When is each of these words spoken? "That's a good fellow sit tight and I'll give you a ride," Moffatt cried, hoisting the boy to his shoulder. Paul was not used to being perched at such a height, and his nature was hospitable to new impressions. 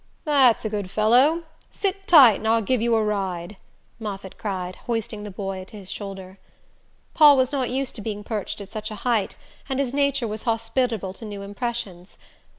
"That's 0.25 0.65
a 0.65 0.69
good 0.69 0.89
fellow 0.89 1.43
sit 1.69 2.07
tight 2.07 2.37
and 2.39 2.47
I'll 2.47 2.63
give 2.63 2.81
you 2.81 2.95
a 2.95 3.03
ride," 3.03 3.57
Moffatt 3.99 4.35
cried, 4.39 4.77
hoisting 4.87 5.21
the 5.21 5.29
boy 5.29 5.63
to 5.65 5.77
his 5.77 5.91
shoulder. 5.91 6.39
Paul 7.13 7.37
was 7.37 7.51
not 7.51 7.69
used 7.69 7.93
to 7.97 8.01
being 8.01 8.23
perched 8.23 8.59
at 8.61 8.71
such 8.71 8.89
a 8.89 8.95
height, 9.05 9.35
and 9.69 9.77
his 9.77 9.93
nature 9.93 10.27
was 10.27 10.41
hospitable 10.41 11.13
to 11.13 11.25
new 11.25 11.43
impressions. 11.43 12.17